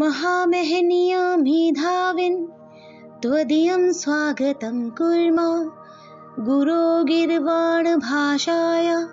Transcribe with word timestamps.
महामहनीयमेधाविन् 0.00 2.46
त्वदीयं 3.22 3.92
स्वागतं 3.92 4.90
कुर्म। 4.90 5.70
गुरो 6.44 7.04
गिर्वाणभाषाय 7.04 9.06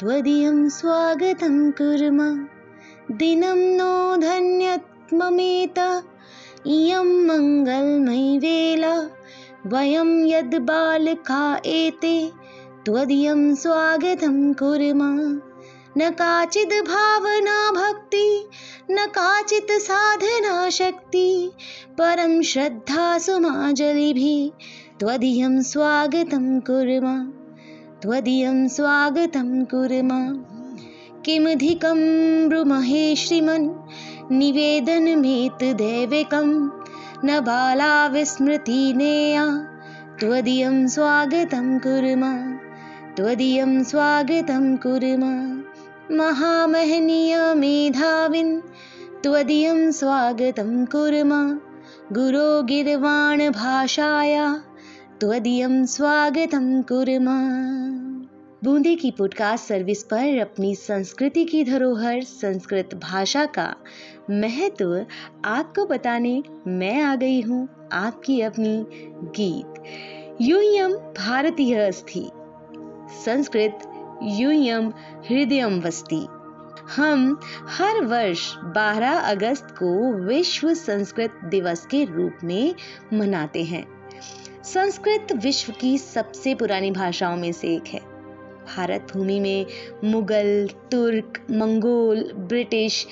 त्वदीयं 0.00 0.68
स्वागतं 0.68 1.70
कुर्म। 1.70 2.46
दिनं 3.16 3.56
नो 3.56 4.16
धन्यत्ममेत 4.16 6.02
इयं 6.66 7.26
मङ्गलमयी 7.26 8.38
वेला 8.38 9.10
वयं 9.66 10.26
यद् 10.26 10.54
बालका 10.54 11.60
एते 11.66 12.32
त्वदीयं 12.86 13.54
स्वागतं 13.54 14.52
कुर्म। 14.52 15.40
न 15.98 16.10
काचिद् 16.10 16.86
भावना 16.86 17.70
भक्ति 17.70 18.29
न 18.92 19.06
काचित् 19.06 19.72
साधना 19.72 20.70
शक्ति 20.70 21.50
परं 21.98 22.42
श्रद्धा 22.42 23.18
सुमाजलिभिः 23.18 24.50
त्वदीयं 25.00 25.62
स्वागतं 25.62 26.60
कुर्म 26.60 27.32
त्वदीयं 28.02 28.68
स्वागतं 28.68 29.64
कुर्म। 29.64 30.42
किमधिकं 31.24 31.98
ब्रुमहे 32.48 33.16
श्रीमन् 33.16 33.68
निवेदनमेतदैविकं 34.32 36.70
न 37.24 37.40
बाला 37.40 38.06
विस्मृतिनेया 38.06 39.46
त्वदीयं 40.20 40.88
स्वागतं 40.88 41.78
कुर्म 41.78 42.52
त्वदीयं 43.16 43.84
स्वागतं 43.84 44.76
कुर्म। 44.76 45.50
महामहनीयमेधाविन् 46.12 48.60
त्वदीयं 49.22 49.92
स्वागतं 49.92 50.84
कुर्म। 50.84 51.60
गुरो 52.12 52.62
गिर्वाणभाषाय 52.62 54.36
त्वदीयं 55.20 55.86
स्वागतं 55.86 56.82
कुर्म। 56.82 57.26
बूंदी 58.64 58.96
की 58.96 59.10
पॉडकास्ट 59.10 59.64
सर्विस 59.64 60.02
पर 60.02 60.38
अपनी 60.38 60.74
संस्कृति 60.74 61.44
की 61.44 61.64
धरोहर, 61.64 62.22
संस्कृत 62.22 62.94
भाषा 62.94 63.44
का 63.44 63.76
महत्व 64.30 65.06
आपको 65.44 65.86
बताने 65.86 66.42
मैं 66.66 67.02
आ 67.02 67.14
गई 67.16 67.40
हूँ 67.40 67.68
आपकी 67.92 68.40
अपनी 68.40 68.86
गीत। 69.40 69.82
यूयम 70.40 70.92
भारतीय 70.92 71.74
अस्थि 71.74 72.30
संस्कृत 73.24 73.78
यूयम 74.22 74.92
हृदयम 75.30 75.80
वस्ती। 75.80 76.26
हम 76.96 77.40
हर 77.68 78.04
वर्ष 78.04 78.54
12 78.74 79.18
अगस्त 79.18 79.66
को 79.78 80.12
विश्व 80.12 80.74
संस्कृत 80.74 81.40
दिवस 81.44 81.86
के 81.86 82.04
रूप 82.04 82.38
में 82.44 82.74
मनाते 83.12 83.64
हैं। 83.64 83.84
संस्कृत 84.64 85.32
विश्व 85.32 85.72
की 85.72 85.98
सबसे 85.98 86.54
पुरानी 86.54 86.90
भाषाओं 86.90 87.36
में 87.36 87.52
से 87.52 87.74
एक 87.74 87.86
है। 87.86 88.00
भारत 88.76 89.06
भूमि 89.12 89.40
में 89.40 89.66
मुगल, 90.04 90.68
तुर्क, 90.90 91.46
मंगोल, 91.50 92.32
ब्रिटिश 92.32 93.06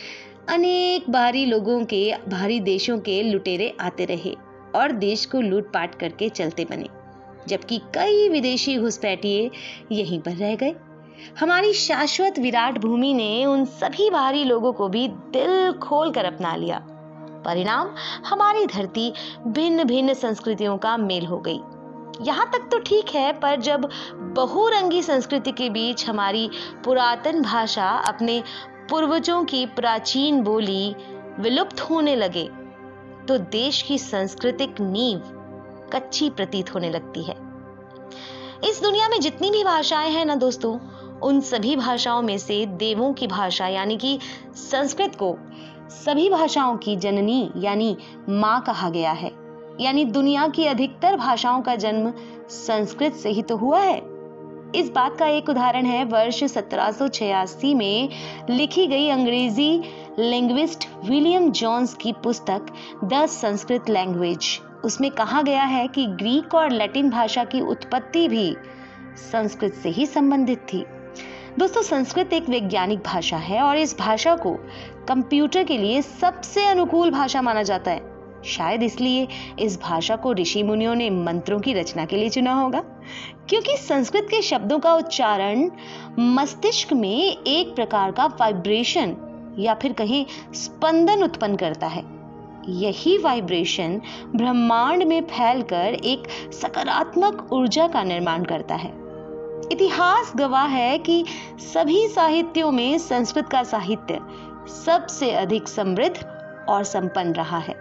अनेक 0.49 1.11
बाहरी 1.11 1.47
लोगों 1.47 1.85
के 1.85 2.13
भारी 2.29 2.61
देशों 2.61 2.99
के 2.99 3.23
लुटेरे 3.23 3.77
आते 3.81 4.05
रहे 4.05 4.35
और 4.75 4.93
देश 4.93 5.27
को 5.27 5.41
लूटपाट 5.41 5.95
करके 5.95 6.29
चलते 6.29 6.65
बने, 6.65 6.89
जबकि 7.49 7.79
कई 7.95 8.29
विदेशी 8.29 8.77
घुसपैठिए 8.77 9.51
यहीं 9.93 10.21
पर 10.21 10.31
रह 10.31 10.55
गए। 10.57 10.75
हमारी 11.41 11.73
शाश्वत 11.73 12.39
विराट 12.39 12.79
भूमि 12.79 13.13
ने 13.15 13.45
उन 13.47 13.65
सभी 13.65 14.11
बाहरी 14.11 14.45
लोगों 14.45 14.73
को 14.73 14.89
भी 14.89 15.07
दिल 15.09 15.73
खोल 15.83 16.11
कर 16.11 16.25
अपना 16.25 16.55
लिया। 16.57 16.79
परिणाम, 17.45 17.91
हमारी 18.27 18.67
धरती 18.67 19.13
भिन्न 19.47 19.85
भिन्न 19.85 20.15
संस्कृतियों 20.15 20.77
का 20.79 20.97
मेल 20.97 21.27
हो 21.27 21.39
गई। 21.39 21.61
यहाँ 22.21 22.51
तक 22.53 22.69
तो 22.71 22.79
ठीक 22.79 23.09
है, 23.09 23.33
पर 23.33 23.61
जब 23.61 23.89
बहुरंगी 24.35 25.03
संस्कृति 25.03 25.53
के 25.53 25.71
बीच 25.71 26.07
हमारी 26.09 26.49
पुरातन 26.85 27.43
भाषा 27.43 27.89
अपने 28.09 28.43
पूर्वजों 28.91 29.45
की 29.45 29.65
प्राचीन 29.67 30.41
बोली 30.43 30.95
विलुप्त 31.41 31.81
होने 31.81 32.17
लगे 32.17 32.49
तो 33.29 33.39
देश 33.39 33.83
की 33.83 33.99
सांस्कृतिक 33.99 34.81
नींव 34.81 35.19
कच्ची 35.93 36.31
प्रतीत 36.31 36.75
होने 36.75 36.91
लगती 36.91 37.23
है। 37.23 37.35
इस 38.65 38.81
दुनिया 38.83 39.09
में 39.09 39.21
जितनी 39.21 39.51
भी 39.51 39.65
भाषाएँ 39.65 40.11
हैं 40.11 40.25
ना 40.25 40.35
दोस्तों 40.35 40.79
उन 41.23 41.41
सभी 41.41 41.77
भाषाओं 41.77 42.23
में 42.23 42.39
से 42.39 42.67
देवों 42.67 43.13
की 43.13 43.27
भाषा, 43.27 43.67
यानी 43.67 43.97
कि 43.97 44.19
संस्कृत 44.55 45.15
को 45.15 45.39
सभी 45.91 46.31
भाषाओं 46.31 46.77
की 46.77 46.97
जननी, 46.97 47.51
यानी 47.57 47.97
माँ 48.29 48.63
कहा 48.63 48.91
गया 48.91 49.13
है। 49.13 49.31
यानी 49.81 50.05
दुनिया 50.05 50.49
की 50.49 50.65
अधिकतर 50.65 51.17
भाषाओं 51.17 51.63
का 51.63 51.75
जन्म 51.75 52.13
संस्कृत 52.49 53.15
से 53.15 53.31
ही 53.31 53.43
तो 53.43 53.57
हुआ 53.57 53.81
है। 53.81 54.03
इस 54.75 54.91
बात 54.91 55.19
का 55.19 55.27
एक 55.27 55.49
उदाहरण 55.49 55.87
है, 55.87 56.05
वर्ष 56.05 56.45
1786 56.45 57.75
में 57.75 58.09
लिखी 58.51 58.87
गई 58.87 59.09
अंग्रेज़ी 59.09 59.83
लिंग्विस्ट 60.19 60.89
विलियम 61.05 61.51
जॉन्स 61.51 61.95
की 61.95 62.13
पुस्तक 62.13 62.67
द 63.05 63.27
संस्कृत 63.27 63.89
लैंग्वेज 63.89 64.61
उसमें 64.85 65.11
कहा 65.11 65.43
गया 65.43 65.63
है 65.63 65.89
कि 65.89 66.07
ग्रीक 66.07 66.55
और 66.55 66.71
लैटिन 66.71 67.11
भाषा 67.11 67.45
की 67.45 67.61
उत्पत्ति 67.61 68.29
भी 68.29 68.57
संस्कृत 69.33 69.75
से 69.75 69.89
ही 69.89 70.07
संबंधित 70.07 70.59
थी। 70.59 70.85
दोस्तों, 71.59 71.81
संस्कृत 71.83 72.33
एक 72.33 72.49
वैज्ञानिक 72.49 72.99
भाषा 72.99 73.37
है 73.37 73.61
और 73.63 73.77
इस 73.77 73.97
भाषा 73.99 74.35
को 74.35 74.53
कंप्यूटर 75.09 75.65
के 75.65 75.79
लिए 75.79 76.03
सबसे 76.03 76.65
अनुकूल 76.65 77.11
भाषा 77.11 77.41
माना 77.43 77.63
जाता 77.63 77.91
है। 77.91 78.43
शायद 78.47 78.83
इसलिए 78.83 79.27
इस 79.59 79.81
भाषा 79.81 80.17
को 80.17 80.33
ऋषि 80.33 80.63
मुनियों 80.63 80.95
ने 80.95 81.09
मंत्रों 81.11 81.59
की 81.61 81.73
रचना 81.73 82.05
के 82.05 82.17
लिए 82.17 82.29
चुना 82.29 82.53
होगा, 82.53 82.81
क्योंकि 83.49 83.77
संस्कृत 83.77 84.27
के 84.31 84.43
शब्दों 84.43 84.79
का 84.79 84.95
उच्चारण 84.95 85.71
मस्तिष्क 86.19 86.93
में 86.93 87.37
एक 87.37 87.75
प्रकार 87.75 88.13
का 88.13 88.27
वाइब्रेशन 88.41 89.17
या 89.59 89.75
फिर 89.75 89.93
कहीं 89.93 90.25
स्पंदन 90.55 91.23
उत्पन्न 91.23 91.57
करता 91.57 91.87
है। 91.87 92.05
यही 92.69 93.19
वाइब्रेशन 93.19 94.01
ब्रह्मांड 94.37 95.03
में 95.03 95.21
फैलकर 95.23 95.95
एक 96.05 96.29
सकारात्मक 96.53 97.49
ऊर्जा 97.53 97.89
का 97.89 98.05
निर्माण 98.05 98.45
करता 98.45 98.75
है। 98.75 99.08
इतिहास 99.73 100.33
गवाह 100.37 100.67
है 100.67 100.99
कि 100.99 101.25
सभी 101.59 102.09
साहित्यों 102.09 102.71
में 102.73 102.99
संस्कृत 102.99 103.49
का 103.49 103.63
साहित्य 103.63 104.21
सबसे 104.87 105.31
अधिक 105.31 105.69
समृद्ध 105.69 106.17
और 106.69 106.85
संपन्न 106.85 107.33
रहा 107.33 107.59
है। 107.59 107.75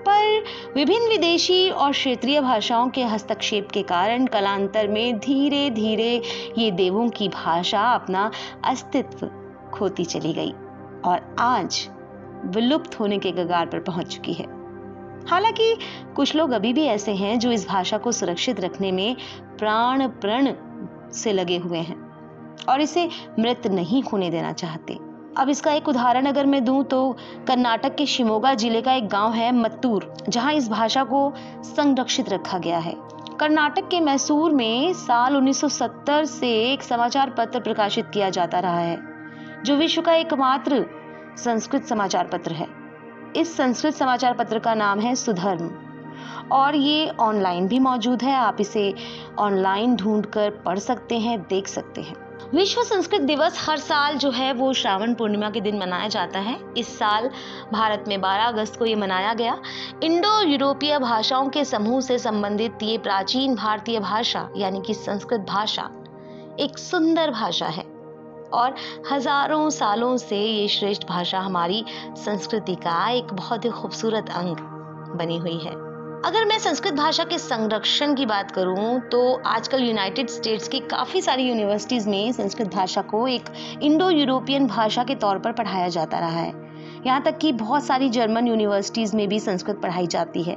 पर 0.00 0.44
विभिन्न 0.76 1.08
विदेशी 1.08 1.70
और 1.70 1.92
क्षेत्रीय 1.92 2.40
भाषाओं 2.40 2.88
के 2.88 3.04
हस्तक्षेप 3.04 3.70
के 3.70 3.82
कारण 3.82 4.26
कलांतर 4.26 4.88
में 4.88 5.18
धीरे 5.18 5.70
धीरे 5.70 6.22
ये 6.58 6.70
देवों 6.70 7.08
की 7.08 7.28
भाषा 7.28 7.80
अपना 7.80 8.30
अस्तित्व 8.64 9.26
खोती 9.74 10.04
चली 10.04 10.32
गई 10.32 10.52
और 11.04 11.36
आज 11.38 11.88
विलुप्त 12.44 13.00
होने 13.00 13.18
के 13.18 13.32
कगार 13.32 13.66
पर 13.66 13.78
पहुँच 13.78 14.06
चुकी 14.06 14.32
है। 14.32 14.46
हालाँकि 15.28 15.76
कुछ 16.16 16.34
लोग 16.36 16.50
अभी 16.50 16.72
भी 16.72 16.84
ऐसे 16.84 17.12
हैं 17.12 17.38
जो 17.38 17.50
इस 17.52 17.68
भाषा 17.68 17.98
को 17.98 18.12
सुरक्षित 18.12 18.60
रखने 18.60 18.92
में 18.92 19.16
प्राण 19.58 20.08
प्रण 20.08 20.52
से 21.12 21.32
लगे 21.32 21.56
हुए 21.56 21.78
हैं। 21.78 21.96
और 22.68 22.80
इसे 22.80 23.08
मृत 23.38 23.66
नहीं 23.66 24.02
होने 24.02 24.30
देना 24.30 24.52
चाहते। 24.52 24.98
अब 25.38 25.48
इसका 25.48 25.72
एक 25.72 25.88
उदाहरण 25.88 26.26
अगर 26.26 26.46
मैं 26.46 26.64
दूँ 26.64 26.82
तो 26.84 27.16
कर्नाटक 27.46 27.94
के 27.94 28.06
शिमोगा 28.06 28.54
ज़िले 28.54 28.80
का 28.82 28.92
एक 28.92 29.08
गाँव 29.08 29.32
है 29.32 29.52
मत्तूर, 29.52 30.14
जहाँ 30.28 30.52
इस 30.52 30.68
भाषा 30.68 31.04
को 31.04 31.32
संरक्षित 31.64 32.28
रखा 32.28 32.58
गया 32.58 32.78
है। 32.78 32.94
कर्नाटक 33.40 33.88
के 33.88 34.00
मैसूर 34.00 34.52
में 34.52 34.92
साल 34.92 35.36
1970 35.36 36.24
से 36.24 36.52
एक 36.72 36.82
समाचार 36.82 37.30
पत्र 37.30 37.60
प्रकाशित 37.60 38.10
किया 38.14 38.30
जाता 38.30 38.58
रहा 38.58 38.78
है, 38.78 38.98
जो 39.64 39.76
विश्व 39.76 40.02
का 40.02 40.14
एकमात्र 40.14 40.84
संस्कृत 41.36 41.84
समाचार 41.84 42.26
पत्र 42.26 42.52
है। 42.52 42.66
इस 43.36 43.56
संस्कृत 43.56 43.94
समाचार 43.94 44.34
पत्र 44.34 44.58
का 44.58 44.74
नाम 44.74 45.00
है 45.00 45.14
सुधर्म। 45.14 45.70
और 46.52 46.76
ये 46.76 47.08
ऑनलाइन 47.10 47.68
भी 47.68 47.78
मौजूद 47.78 48.22
है। 48.22 48.34
आप 48.34 48.56
इसे 48.60 48.94
ऑनलाइन 49.38 49.96
ढूंढ 49.96 50.26
कर 50.26 50.50
पढ़ 50.50 50.78
सकते 50.78 51.18
हैं, 51.18 51.40
देख 51.42 51.68
सकते 51.68 52.00
हैं। 52.00 52.30
विश्व 52.54 52.82
संस्कृत 52.82 53.20
दिवस 53.20 53.68
हर 53.68 53.76
साल 53.76 54.16
जो 54.16 54.30
है 54.30 54.52
वो 54.52 54.72
श्रावण 54.72 55.14
पूर्णिमा 55.14 55.50
के 55.50 55.60
दिन 55.60 55.78
मनाया 55.78 56.08
जाता 56.08 56.38
है। 56.38 56.58
इस 56.76 56.98
साल 56.98 57.30
भारत 57.72 58.04
में 58.08 58.20
12 58.20 58.44
अगस्त 58.44 58.78
को 58.78 58.86
ये 58.86 58.94
मनाया 58.94 59.34
गया। 59.34 59.58
इंडो 60.02 60.40
यूरोपीय 60.42 60.98
भाषाओं 60.98 61.48
के 61.48 61.64
समूह 61.64 62.00
से 62.00 62.18
संबंधित 62.18 62.82
ये 62.82 62.98
प्राचीन 62.98 63.54
भारतीय 63.54 64.00
भाषा, 64.00 64.48
यानी 64.56 64.80
कि 64.80 64.94
संस्कृत 64.94 65.40
भाषा, 65.40 65.90
एक 66.60 66.78
सुंदर 66.78 67.30
भाषा 67.30 67.66
है। 67.66 67.84
और 68.52 68.74
हज़ारों 69.12 69.70
सालों 69.70 70.16
से 70.16 70.38
ये 70.38 70.68
श्रेष्ठ 70.68 71.08
भाषा 71.08 71.40
हमारी 71.40 71.84
संस्कृति 72.16 72.74
का 72.74 73.08
एक 73.10 73.24
बहुत 73.24 73.64
ही 73.64 73.70
खूबसूरत 73.70 74.30
अंग 74.30 74.56
बनी 75.18 75.36
हुई 75.36 75.58
है। 75.58 75.89
अगर 76.24 76.44
मैं 76.44 76.58
संस्कृत 76.58 76.94
भाषा 76.94 77.24
के 77.24 77.36
संरक्षण 77.38 78.14
की 78.14 78.24
बात 78.26 78.50
करूँ 78.50 78.98
तो 79.00 79.20
आजकल 79.46 79.82
यूनाइटेड 79.82 80.28
स्टेट्स 80.28 80.68
की 80.68 80.78
काफ़ी 80.80 81.20
सारी 81.22 81.42
यूनिवर्सिटीज़ 81.42 82.08
में 82.08 82.32
संस्कृत 82.32 82.74
भाषा 82.74 83.02
को 83.02 83.26
एक 83.28 83.44
इंडो 83.82 84.08
यूरोपियन 84.10 84.66
भाषा 84.66 85.04
के 85.04 85.14
तौर 85.14 85.38
पर 85.38 85.52
पढ़ाया 85.52 85.88
जाता 85.88 86.18
रहा 86.18 86.40
है। 86.40 86.52
यहाँ 87.06 87.22
तक 87.22 87.38
कि 87.38 87.52
बहुत 87.52 87.84
सारी 87.84 88.08
जर्मन 88.08 88.48
यूनिवर्सिटीज़ 88.48 89.16
में 89.16 89.26
भी 89.28 89.38
संस्कृत 89.40 89.80
पढ़ाई 89.82 90.06
जाती 90.06 90.42
है। 90.42 90.56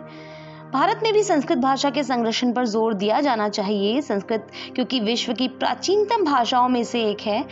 भारत 0.73 0.99
में 1.03 1.11
भी 1.13 1.23
संस्कृत 1.23 1.57
भाषा 1.57 1.89
के 1.89 2.03
संरक्षण 2.03 2.51
पर 2.53 2.65
ज़ोर 2.65 2.93
दिया 2.93 3.21
जाना 3.21 3.49
चाहिए। 3.49 4.01
संस्कृत, 4.01 4.47
क्योंकि 4.75 4.99
विश्व 4.99 5.33
की 5.33 5.47
प्राचीनतम 5.47 6.25
भाषाओं 6.25 6.69
में 6.69 6.83
से 6.83 7.03
एक 7.03 7.21
है। 7.21 7.43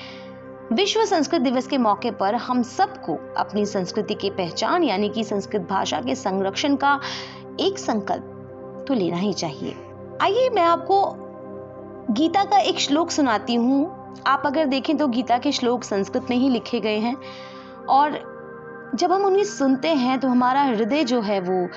विश्व 0.74 1.04
संस्कृत 1.06 1.42
दिवस 1.42 1.68
के 1.68 1.78
मौके 1.78 2.12
पर 2.12 2.36
हम 2.36 2.62
सबको 2.64 3.16
अपनी 3.38 3.66
संस्कृति 3.66 4.14
की 4.14 4.30
पहचान, 4.30 4.84
यानी 4.84 5.10
कि 5.10 5.24
संस्कृत 5.24 5.62
भाषा 5.62 6.00
के 6.02 6.16
संरक्षण 6.16 6.76
का 6.76 7.00
एक 7.60 7.78
संकल्प 7.80 8.86
तो 8.88 8.94
लेना 8.94 9.18
ही 9.18 9.34
चाहिए। 9.34 9.76
आइए 10.22 10.50
मैं 10.50 10.62
आपको 10.62 11.04
गीता 12.14 12.44
का 12.44 12.58
एक 12.58 12.80
श्लोक 12.80 13.12
सुनाती 13.12 13.56
हूँ। 13.56 14.14
आप 14.28 14.44
अगर 14.46 14.66
देखें 14.66 14.98
तो 14.98 15.08
गीता 15.08 15.38
के 15.38 15.52
श्लोक 15.52 15.84
संस्कृत 15.84 16.28
में 16.30 16.38
ही 16.38 16.50
लिखे 16.50 16.80
गए 16.80 16.98
हैं। 16.98 17.16
और 17.90 18.20
जब 18.96 19.12
हम 19.12 19.26
उन्हें 19.26 19.44
सुनते 19.44 19.88
हैं 19.88 20.20
तो 20.20 20.28
हमारा 20.28 20.62
हृदय 20.62 21.04
जो 21.04 21.22
है 21.22 21.40
वो 21.40 21.68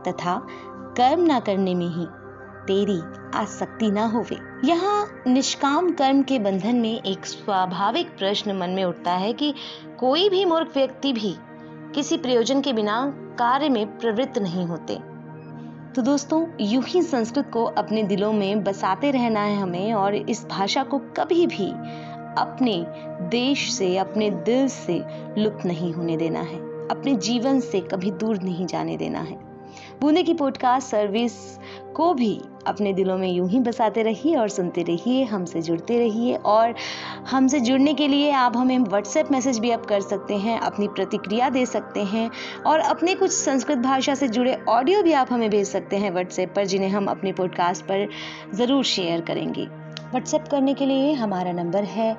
तथा 0.07 0.47
कर्म 0.97 1.21
ना 1.21 1.39
करने 1.39 1.75
में 1.75 1.87
ही 1.87 2.05
तेरी 2.67 3.01
आसक्ति 3.37 3.91
ना 3.91 4.07
होवे। 4.07 4.67
यहाँ 4.67 5.07
निष्काम 5.27 5.91
कर्म 5.91 6.23
के 6.23 6.39
बंधन 6.39 6.75
में 6.75 7.01
एक 7.01 7.25
स्वाभाविक 7.25 8.17
प्रश्न 8.17 8.57
मन 8.57 8.69
में 8.69 8.83
उठता 8.83 9.11
है 9.11 9.33
कि 9.33 9.53
कोई 9.99 10.29
भी 10.29 10.45
मूर्ख 10.45 10.71
व्यक्ति 10.75 11.13
भी 11.13 11.35
किसी 11.95 12.17
प्रयोजन 12.17 12.61
के 12.61 12.73
बिना 12.73 13.13
कार्य 13.17 13.69
में 13.69 13.99
प्रवृत्त 13.99 14.37
नहीं 14.37 14.65
होते। 14.65 15.10
तो 15.95 16.01
दोस्तों, 16.01 16.47
यूँ 16.61 16.83
ही 16.83 17.01
संस्कृत 17.01 17.49
को 17.53 17.63
अपने 17.63 18.03
दिलों 18.03 18.33
में 18.33 18.63
बसाते 18.63 19.11
रहना 19.11 19.39
है 19.39 19.55
हमें 19.55 19.93
और 19.93 20.15
इस 20.15 20.45
भाषा 20.45 20.83
को 20.83 20.99
कभी 20.99 21.47
भी 21.47 21.71
अपने 22.37 22.85
देश 23.29 23.73
से, 23.73 23.97
अपने 23.97 24.29
दिल 24.29 24.67
से 24.67 25.03
लुप्त 25.37 25.65
नहीं 25.65 25.93
होने 25.93 26.17
देना 26.17 26.39
है। 26.39 26.87
अपने 26.87 27.15
जीवन 27.15 27.59
से 27.59 27.81
कभी 27.81 28.11
दूर 28.11 28.37
नहीं 28.37 28.65
जाने 28.65 28.97
देना 28.97 29.19
है। 29.19 29.50
बूंदे 30.01 30.23
की 30.23 30.33
पॉडकास्ट 30.33 30.87
सर्विस 30.87 31.33
को 31.95 32.13
भी 32.13 32.41
अपने 32.67 32.93
दिलों 32.93 33.17
में 33.17 33.27
यूँ 33.27 33.49
ही 33.49 33.59
बसाते 33.59 34.01
रहिए 34.01 34.35
और 34.35 34.49
सुनते 34.49 34.81
रहिए, 34.81 35.23
हमसे 35.23 35.61
जुड़ते 35.61 35.97
रहिए 35.99 36.35
और 36.35 36.75
हमसे 37.29 37.59
जुड़ने 37.59 37.93
के 37.93 38.07
लिए 38.07 38.31
आप 38.31 38.57
हमें 38.57 38.77
व्हाट्सएप 38.79 39.31
मैसेज 39.31 39.59
भी 39.59 39.71
आप 39.71 39.85
कर 39.85 40.01
सकते 40.01 40.35
हैं, 40.35 40.59
अपनी 40.59 40.87
प्रतिक्रिया 40.87 41.49
दे 41.49 41.65
सकते 41.65 42.03
हैं 42.03 42.29
और 42.67 42.79
अपने 42.79 43.15
कुछ 43.15 43.31
संस्कृत 43.31 43.77
भाषा 43.77 44.15
से 44.15 44.27
जुड़े 44.27 44.57
ऑडियो 44.69 45.03
भी 45.03 45.13
आप 45.13 45.27
हमें 45.31 45.49
भेज 45.49 45.67
सकते 45.67 45.97
हैं 45.97 46.11
व्हाट्सएप 46.11 46.53
पर, 46.55 46.65
जिन्हें 46.65 46.89
हम 46.89 47.05
अपने 47.05 47.33
पॉडकास्ट 47.33 47.85
पर 47.85 48.07
ज़रूर 48.53 48.83
शेयर 48.83 49.21
करेंगे। 49.21 49.65
व्हाट्सएप 49.65 50.47
करने 50.51 50.73
के 50.73 50.85
लिए 50.85 51.13
हमारा 51.13 51.51
नंबर 51.51 51.83
है 51.83 52.13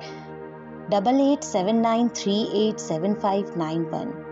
double 0.91 1.31
eight 1.31 1.43
seven 1.43 1.75
nine 1.75 2.07
three 2.07 2.67
eight 2.67 2.77
seven 2.77 3.13
five 3.13 3.53
nine 3.57 3.81
one 3.81 4.22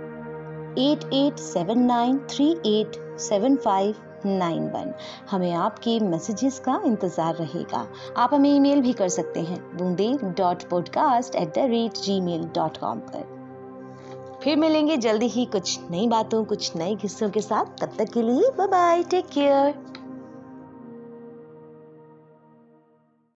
eight 0.79 1.03
eight 1.13 1.39
seven 1.39 1.79
nine 1.79 2.18
three 2.29 2.50
eight 2.65 2.95
seven 3.19 3.56
five 3.56 3.95
nine 4.25 4.63
one. 4.65 4.94
हमें 5.31 5.51
आपके 5.53 6.00
मैसेजेस 6.00 6.59
का 6.59 6.79
इंतज़ार 6.85 7.35
रहेगा। 7.35 7.85
आप 8.18 8.33
हमें 8.33 8.50
ईमेल 8.50 8.81
भी 8.81 8.94
कर 8.94 9.09
सकते 9.09 9.39
हैं 9.39 9.59
Boonde 9.77 10.07
dot 10.23 10.63
podcast 10.63 11.35
at 11.35 11.53
the 11.56 11.68
rate 11.71 11.97
gmail 12.21 12.44
dot 12.56 12.77
com 12.77 13.00
पर। 13.07 14.39
फिर 14.44 14.57
मिलेंगे 14.57 14.97
जल्दी 14.97 15.27
ही 15.27 15.45
कुछ 15.45 15.79
नई 15.91 16.07
बातों, 16.07 16.44
कुछ 16.45 16.75
नए 16.75 16.95
किस्सों 16.95 17.29
के 17.29 17.41
साथ। 17.41 17.79
तब 17.81 17.97
तक 17.97 18.13
के 18.13 18.21
लिए 18.21 18.51
बाय 18.57 18.67
बाय 18.67 19.03
टेक 19.03 19.25
केयर 19.25 19.74